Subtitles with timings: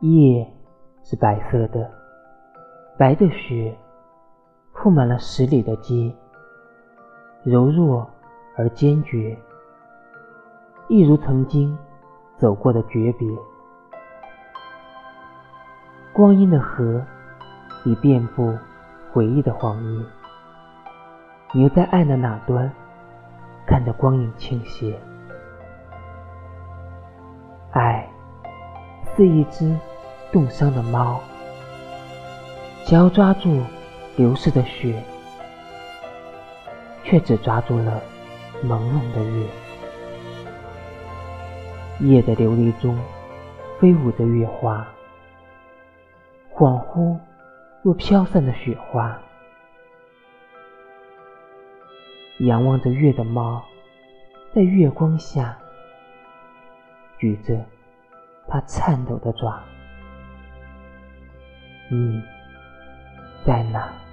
[0.00, 0.48] 夜
[1.02, 1.90] 是白色的，
[2.96, 3.76] 白的雪
[4.72, 6.14] 铺满了十里的街，
[7.42, 8.08] 柔弱
[8.56, 9.36] 而坚决，
[10.88, 11.76] 一如曾经
[12.36, 13.28] 走过的诀别。
[16.12, 17.04] 光阴的河
[17.84, 18.56] 已遍布
[19.12, 20.04] 回忆的黄叶，
[21.54, 22.72] 你又在岸的哪端
[23.66, 24.96] 看着光影倾斜？
[27.72, 28.08] 爱
[29.16, 29.76] 似一只
[30.30, 31.20] 冻伤的猫，
[32.84, 33.62] 想要抓住
[34.16, 35.02] 流逝的雪，
[37.02, 38.02] 却只抓住了
[38.62, 39.46] 朦胧的月。
[42.00, 42.98] 夜的琉璃中
[43.80, 44.86] 飞舞着月花，
[46.54, 47.16] 恍惚
[47.84, 49.18] 又飘散的雪花。
[52.40, 53.64] 仰望着月的猫，
[54.54, 55.56] 在月光下。
[57.18, 57.64] 举着
[58.46, 59.60] 它颤抖的爪，
[61.88, 62.22] 你
[63.46, 64.07] 在哪？